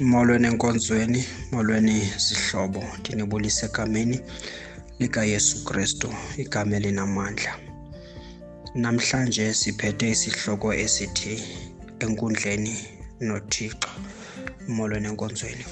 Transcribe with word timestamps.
Molweni 0.00 0.46
enkonzweni, 0.46 1.24
molweni 1.52 2.02
zihlobo. 2.18 2.84
Ndinibulisa 3.00 3.66
egameni 3.66 4.20
likaYesu 4.98 5.64
Kristu, 5.64 6.14
igama 6.36 6.76
elinamandla. 6.76 7.52
Namhlanje 8.74 9.54
siphethe 9.54 10.10
isihloko 10.10 10.72
esithi 10.74 11.42
enkundleni 12.00 12.74
noThixo. 13.26 13.90
Molweni 14.68 15.08
enkonzweni. 15.08 15.64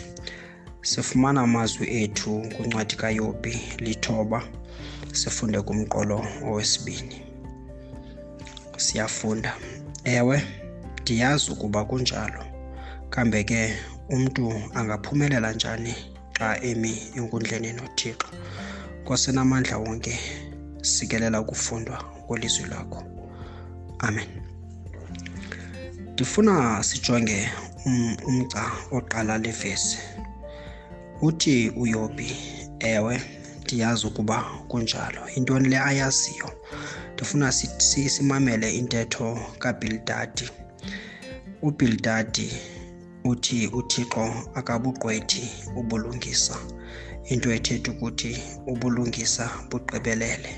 Sifumana 0.83 1.41
amazwi 1.43 1.87
ethu 2.03 2.43
kwincwadi 2.57 2.95
kaYobi 2.97 3.55
lithoba 3.79 4.43
sifunde 5.13 5.61
kumqolo 5.63 6.27
owesibini. 6.45 7.23
Siyafunda. 8.77 9.57
Ewe, 10.05 10.43
ndiyazi 11.03 11.51
ukuba 11.51 11.85
kunjalo, 11.85 12.43
kambe 13.11 13.45
ke 13.45 13.75
umntu 14.15 14.49
angaphumelela 14.79 15.49
njani 15.57 15.95
xa 16.37 16.49
emi 16.71 16.93
enkundleni 17.19 17.71
nothixo 17.79 18.29
kwasenamandla 19.05 19.77
wonke 19.85 20.15
sikelela 20.93 21.37
ukufundwa 21.41 21.97
kwelizwi 22.27 22.65
lakho 22.73 23.01
amen 24.07 24.29
ndifuna 26.13 26.53
sijonge 26.89 27.49
um, 27.87 28.17
umgca 28.29 28.65
oqala 28.97 29.35
levesi 29.45 29.99
uthi 31.27 31.57
uyobi 31.83 32.29
ewe 32.93 33.15
ndiyazi 33.63 34.03
ukuba 34.07 34.37
kunjalo 34.71 35.23
intoni 35.37 35.69
le 35.73 35.79
ayaziyo 35.79 36.49
ndifuna 37.15 37.53
simamele 37.53 38.69
intetho 38.81 39.27
kabildadi 39.63 40.47
ubildadi 41.67 42.49
uthi 43.29 43.67
uthixo 43.79 44.25
akabugqwethi 44.59 45.43
ubulungisa 45.79 46.57
into 47.33 47.49
ethetha 47.57 47.91
ukuthi 47.95 48.33
ubulungisa 48.73 49.45
bugqibelele 49.71 50.53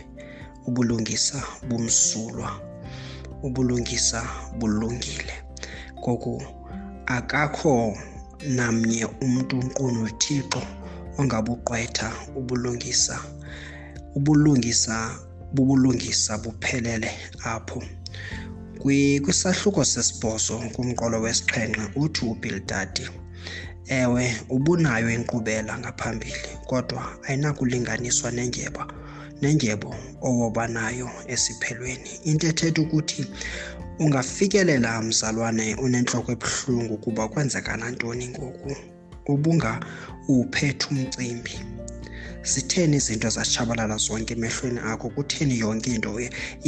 ubulungisa 0.69 1.39
bumsulwa 1.69 2.51
ubulungisa 3.47 4.20
bulungile 4.59 5.34
ngoku 5.98 6.37
akakho 7.17 7.77
namnye 8.59 9.03
umntu 9.25 9.56
nkqu 9.67 9.84
nothixo 9.97 10.61
ongabugqwetha 11.19 12.09
ubulungisa 12.39 13.15
ubulungisa 14.17 14.97
bubulungisa 15.55 16.33
buphelele 16.43 17.11
apho 17.55 17.81
kwisahluko 18.79 19.83
sesibhozo 19.93 20.55
kumqolo 20.75 21.17
wesixhenxe 21.25 21.83
uthi 22.03 22.23
uBildad 22.33 22.95
ewe 24.01 24.25
ubunayo 24.55 25.09
inkqubela 25.17 25.73
ngaphambili 25.83 26.48
kodwa 26.71 27.03
ayinakulinganiswa 27.27 28.29
nendyeba 28.37 28.83
nendyebo 29.43 29.91
owobanayo 30.27 31.09
esiphelweni 31.34 32.11
into 32.31 32.45
ethetha 32.51 32.81
ukuthi 32.84 33.21
ungafikelela 34.03 34.91
mzalwane 35.09 35.67
unentloko 35.84 36.29
ebuhlungu 36.37 36.95
kuba 37.05 37.25
kwenzeka 37.33 37.73
nantoni 37.81 38.27
ngoku 38.34 38.71
ubunga 39.33 39.73
uphethe 40.34 40.84
umcimbi 40.91 41.55
zitheni 42.53 42.97
izinto 43.01 43.29
zasitshabalala 43.37 43.97
zonke 44.07 44.33
emehlweni 44.37 44.81
akho 44.91 45.07
kutheni 45.17 45.55
yonke 45.65 45.89
into 45.97 46.11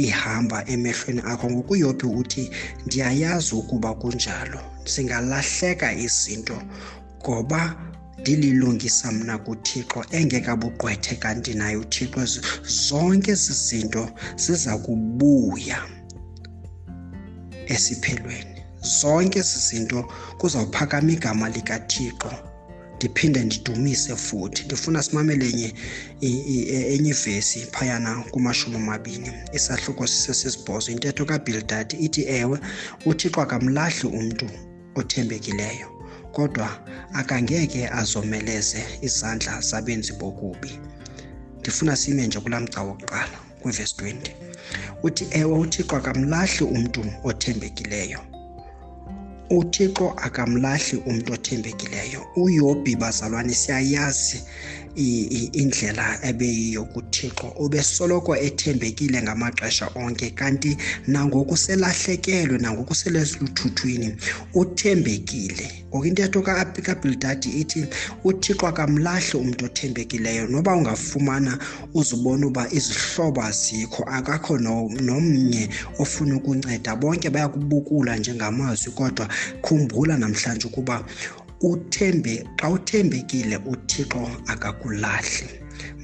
ihamba 0.05 0.57
emehlweni 0.73 1.21
akho 1.31 1.45
ngokuyophi 1.51 2.07
uthi 2.21 2.43
ndiyayazi 2.85 3.51
ukuba 3.61 3.89
kunjalo 4.01 4.59
singalahleka 4.93 5.87
izinto 6.05 6.57
ngoba 7.21 7.61
ndililungisa 8.21 9.07
mna 9.15 9.35
kuthixo 9.45 9.99
engekabugqwethe 10.17 11.13
kanti 11.23 11.51
naye 11.59 11.75
uthixo 11.83 12.21
zonke 12.85 13.29
ezi 13.37 13.53
zinto 13.67 14.03
ziza 14.43 14.73
kubuya 14.85 15.79
esiphelweni 17.73 18.57
zonke 18.99 19.37
ezi 19.43 19.57
zinto 19.67 19.99
kuzawuphakama 20.39 21.09
igama 21.15 21.45
likathixo 21.55 22.31
ndiphinde 23.07 23.43
ndidumise 23.43 24.15
futhi 24.15 24.63
ndifuna 24.65 25.03
simamele 25.03 25.49
enye 25.49 25.73
e, 26.21 26.27
enye 26.95 27.09
ivesi 27.09 27.59
phayana 27.71 28.15
kumashumi 28.31 28.75
amabini 28.75 29.31
isahluko 29.53 30.07
sisesibhozo 30.07 30.91
intetho 30.91 31.25
kabildad 31.25 31.87
ithi 32.05 32.21
ewe 32.41 32.57
uthixo 33.05 33.39
akamlahli 33.41 34.07
umntu 34.19 34.45
othembekileyo 34.99 35.87
kodwa 36.35 36.67
akangeke 37.19 37.81
azomeleze 37.99 38.81
izandla 39.07 39.53
zabenzi 39.61 40.13
bokubi 40.19 40.71
ndifuna 41.59 41.95
sime 41.95 42.27
nje 42.27 42.39
kulaa 42.39 42.59
mgca 42.63 42.81
wokuqala 42.87 43.37
kwivesi 43.61 43.93
20 43.97 44.13
uthi 45.03 45.23
ewe 45.41 45.53
uthixo 45.63 45.93
akamlahli 45.95 46.63
umntu 46.65 47.01
othembekileyo 47.29 48.19
uThixo 49.51 50.13
akamlahli 50.17 51.03
umntu 51.05 51.33
othembekileyo 51.33 52.21
uyobhi 52.35 52.95
bazalwane 52.95 53.53
siyayazi 53.53 54.41
indlela 55.53 56.19
ebeyiyo 56.29 56.83
kuThixo 56.93 57.47
ubesoloko 57.59 58.31
ethembekile 58.37 59.21
ngamaxesha 59.21 59.87
onke 59.95 60.29
kanti 60.39 60.77
nangoku 61.07 61.57
selahlekelwe 61.57 62.57
nangoku 62.57 62.95
seleziluthuthwini 62.95 64.15
uthembekile 64.53 65.71
ngoku 65.89 66.05
intetho 66.05 66.41
kabhildadi 66.41 67.49
ithi 67.61 67.85
uthixo 68.23 68.67
akamlahli 68.67 69.37
umntu 69.37 69.65
othembekileyo 69.65 70.47
noba 70.47 70.75
ungafumana 70.75 71.59
uzibona 71.93 72.47
uba 72.47 72.67
izihlobo 72.71 73.41
azikho 73.43 74.03
akakho 74.03 74.57
nomnye 74.99 75.69
ofuna 75.99 76.35
ukunceda 76.35 76.95
bonke 76.95 77.29
bayakubukula 77.29 78.15
njengamazwi 78.17 78.91
kodwa 78.91 79.27
khumbula 79.63 80.15
namhlanje 80.21 80.65
ukuba 80.69 80.95
uthembe 81.69 82.33
xa 82.59 82.67
uthembekile 82.75 83.57
uthixo 83.71 84.23
akakulahli 84.51 85.45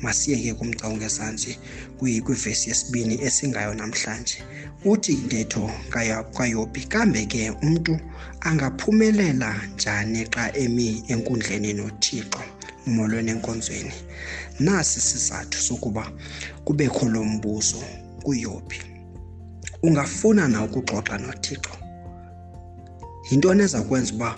masiyeke 0.03 0.51
kumca 0.59 0.85
ungesantsi 0.93 1.51
kwivesi 1.97 2.65
yesibini 2.69 3.15
esingayo 3.27 3.73
namhlanje 3.79 4.37
uthi 4.91 5.11
intetho 5.21 5.65
kayobhi 6.37 6.81
kambe 6.93 7.21
ke 7.31 7.41
umntu 7.65 7.93
angaphumelela 8.47 9.51
njani 9.75 10.21
xa 10.33 10.43
emi 10.63 10.87
enkundleni 11.11 11.71
nothixo 11.79 12.39
umolweni 12.87 13.29
enkonzweni 13.35 13.93
nasi 14.65 14.99
sizathu 15.09 15.57
sokuba 15.67 16.03
kubekho 16.65 17.05
lo 17.13 17.21
mbuzo 17.31 17.81
kuyophi 18.23 18.81
ungafuna 19.85 20.43
na 20.51 20.57
ukuxoxa 20.67 21.15
nothixo 21.25 21.73
yintoni 23.29 23.63
eza 23.63 23.81
kwenza 23.87 24.13
uba 24.15 24.29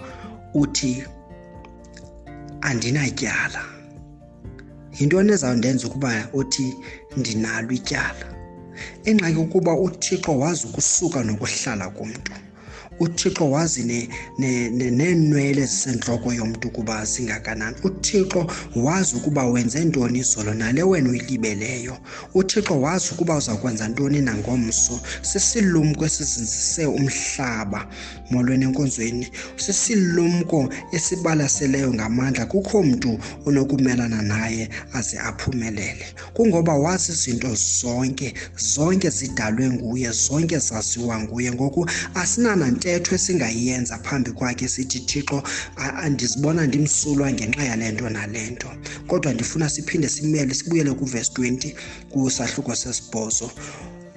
uthi 0.61 0.91
andinatyala 2.67 3.61
yintoni 4.97 5.29
ezawundenza 5.35 5.83
ukuba 5.89 6.09
uthi 6.39 6.65
ndinalo 7.19 7.71
ityala 7.79 8.25
ingxaki 9.09 9.39
ukuba 9.45 9.71
uthixo 9.85 10.31
wazi 10.41 10.61
ukusuka 10.69 11.17
nokuhlala 11.27 11.85
komntu 11.97 12.31
uthixo 12.99 13.51
wazi 13.51 14.09
neenwele 14.37 15.61
zisentloko 15.65 16.33
yomntu 16.33 16.67
ukuba 16.67 17.05
zingakanani 17.05 17.75
uthixo 17.83 18.47
wazi 18.75 19.15
ukuba 19.15 19.45
wenze 19.45 19.85
ntoni 19.85 20.19
izolo 20.19 20.53
nale 20.53 20.83
wena 20.83 21.09
uyilibeleyo 21.09 21.97
uthixo 22.33 22.81
wazi 22.81 23.05
ukuba 23.11 23.35
uza 23.37 23.55
kwenza 23.55 23.87
ntoni 23.87 24.21
nangomso 24.21 24.99
sisilumko 25.21 26.05
esizinzise 26.05 26.85
umhlaba 26.85 27.87
molweni 28.31 28.65
enkonzweni 28.65 29.27
sisilumko 29.55 30.69
esibalaseleyo 30.91 31.93
ngamandla 31.93 32.45
kukho 32.45 32.83
mntu 32.83 33.19
onokumelana 33.45 34.21
naye 34.21 34.69
aze 34.93 35.17
aphumelele 35.19 36.05
kungoba 36.33 36.73
wazi 36.73 37.11
izinto 37.11 37.55
zonke 37.55 38.33
zonke 38.73 39.09
zidalwe 39.09 39.69
nguye 39.69 40.11
zonke 40.11 40.57
zaziwa 40.59 41.19
nguye 41.19 41.51
ngoku 41.51 41.89
asinanante 42.13 42.88
intetho 42.89 43.13
esingayiyenza 43.15 43.95
phambi 44.05 44.31
kwakhe 44.37 44.67
sithi 44.73 44.99
thixo 45.09 45.37
ndizibona 46.13 46.61
ndimsulwa 46.69 47.27
ngenxa 47.35 47.63
yale 47.69 47.85
nto 47.93 48.07
nale 48.15 48.41
nto 48.53 48.69
kodwa 49.09 49.29
ndifuna 49.35 49.65
siphinde 49.73 50.07
simele 50.15 50.53
sibuyele 50.59 50.91
kuvesi 50.99 51.29
20 51.37 51.67
kusahluko 52.11 52.71
sesibhozo 52.81 53.47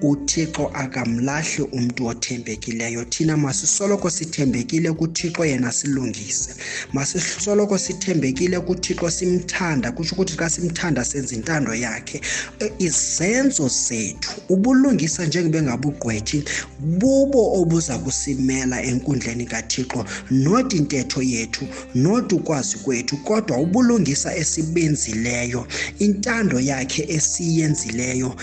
uThixo 0.02 0.68
akamlahli 0.74 1.62
umuntu 1.72 2.06
othembekileyo 2.10 3.04
thina 3.04 3.36
masisoloko 3.36 4.10
sithembekile 4.10 4.92
kuThixo 4.92 5.44
yena 5.44 5.70
silungise 5.72 6.54
masisoloko 6.92 7.78
sithembekile 7.78 8.60
kuThixo 8.60 9.10
simthanda 9.10 9.92
kutsho 9.94 10.14
ukuthi 10.16 10.36
xa 10.36 10.50
simthanda 10.50 11.04
senza 11.04 11.34
intando 11.36 11.72
yakhe 11.74 12.20
e, 12.60 12.72
izenzo 12.78 13.68
zethu 13.68 14.30
ubulungisa 14.48 15.26
njengebengabugqwethi 15.26 16.44
bubo 16.80 17.60
obuza 17.62 17.98
kusimela 17.98 18.82
enkundleni 18.82 19.46
kaThixo 19.46 20.04
not 20.30 20.72
intetho 20.72 21.22
yethu 21.22 21.64
not 21.94 22.32
ukwazi 22.32 22.76
kwethu 22.78 23.16
kodwa 23.24 23.58
ubulungisa 23.60 24.34
esibenzileyo 24.36 25.64
intando 25.98 26.60
yakhe 26.60 27.02
esiyenzileyo 27.08 28.34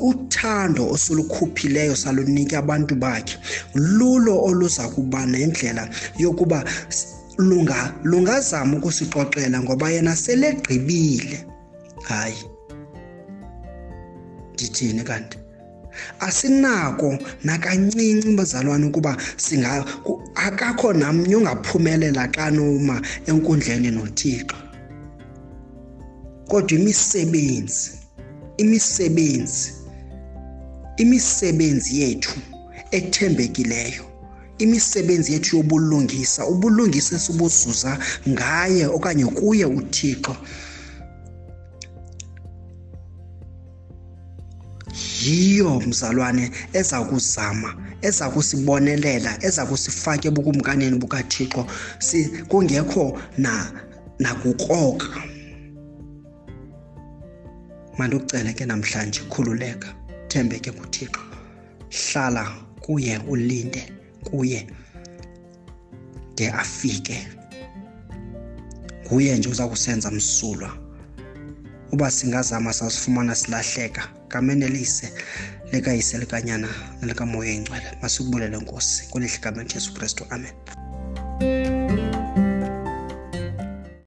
uthando 0.00 0.63
uthando 0.64 0.90
osolukhuphileyo 0.90 1.96
salunike 1.96 2.56
abantu 2.56 2.94
bakhe 2.96 3.38
lulo 3.74 4.40
oluza 4.44 4.88
kuba 4.94 5.26
nendlela 5.26 5.88
yokuba 6.18 6.64
lunga 7.38 7.92
lungazama 8.04 8.76
ukusixoxela 8.78 9.60
ngoba 9.62 9.90
yena 9.90 10.14
selegqibile 10.16 11.46
hayi 12.04 12.36
ndithini 14.54 15.04
kanti 15.04 15.38
asinako 16.20 17.18
nakancinci 17.44 18.34
bazalwane 18.36 18.86
ukuba 18.88 19.16
akakho 20.34 20.92
namnye 20.92 21.36
ongaphumelela 21.36 22.28
xanoma 22.34 22.96
enkundleni 23.26 23.90
nothixo 23.90 24.56
kodwa 26.48 26.78
imisebenzi 26.78 27.90
imisebenzi 28.56 29.83
imisebenzi 30.96 32.00
yethu 32.02 32.40
ethembekileyo 32.90 34.04
imisebenzi 34.58 35.32
yethu 35.32 35.56
yobulungisa 35.56 36.46
ubulungisa 36.46 37.16
esibuzuza 37.16 37.98
ngaye 38.28 38.86
okanye 38.86 39.26
kuye 39.26 39.64
uthixo 39.64 40.36
yiyo 45.24 45.80
mzalwane 45.80 46.50
eza 46.72 47.04
kuzama 47.04 47.74
eza 48.08 48.24
kusibonelela 48.30 49.30
eza 49.46 49.62
kusifaka 49.66 50.28
ebukumkaneni 50.28 50.96
bukathixo 51.02 51.66
si, 51.98 52.28
kungekho 52.48 53.18
na 53.38 53.52
nakukroka 54.18 55.08
mandikucele 57.98 58.52
ke 58.52 58.66
namhlanje 58.66 59.20
khululeka 59.30 59.94
uthembeke 60.34 60.70
kuThixo 60.72 61.20
hlala 62.12 62.44
kuye 62.82 63.18
ulinde 63.30 63.92
kuye 64.30 64.66
de 66.36 66.50
afike 66.50 67.26
nguye 69.06 69.38
nje 69.38 69.48
uza 69.48 69.66
kusenza 69.68 70.10
msulwa 70.10 70.70
uba 71.92 72.10
singazama 72.10 72.72
sasifumana 72.72 73.34
silahleka 73.34 74.08
gamene 74.28 74.68
lise 74.68 75.12
likayise 75.72 76.18
likanyana 76.18 76.68
nelikamoya 77.00 77.52
ingcwele 77.52 77.98
masikubulele 78.02 78.56
nkosi 78.56 79.04
kwelihle 79.10 79.38
gameni 79.38 79.68
jesu 79.74 79.94
kristu 79.94 80.24
amen 80.30 81.83